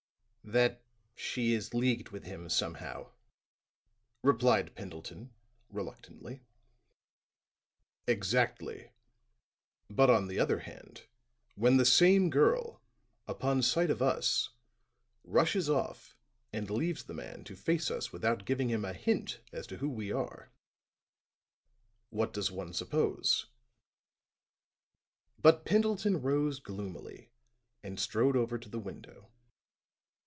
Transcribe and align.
"That 0.43 0.81
she 1.15 1.53
is 1.53 1.73
leagued 1.73 2.09
with 2.09 2.23
him, 2.23 2.49
somehow," 2.49 3.11
replied 4.23 4.73
Pendleton, 4.75 5.31
reluctantly. 5.69 6.41
"Exactly. 8.07 8.91
But 9.87 10.09
on 10.09 10.27
the 10.27 10.39
other 10.39 10.59
hand, 10.59 11.03
when 11.55 11.77
the 11.77 11.85
same 11.85 12.29
girl, 12.31 12.81
upon 13.27 13.61
sight 13.61 13.89
of 13.91 14.01
us, 14.01 14.49
rushes 15.23 15.69
off 15.69 16.17
and 16.51 16.69
leaves 16.71 17.03
the 17.03 17.13
man 17.13 17.43
to 17.45 17.55
face 17.55 17.89
us 17.91 18.11
without 18.11 18.43
giving 18.43 18.69
him 18.69 18.83
a 18.83 18.93
hint 18.93 19.39
as 19.53 19.65
to 19.67 19.77
who 19.77 19.87
we 19.87 20.11
are, 20.11 20.51
what 22.09 22.33
does 22.33 22.49
one 22.51 22.73
suppose?" 22.73 23.45
But 25.39 25.65
Pendleton 25.65 26.19
rose 26.21 26.59
gloomily 26.59 27.29
and 27.83 27.97
strode 27.99 28.35
over 28.35 28.57
to 28.57 28.67
the 28.67 28.79
window. 28.79 29.27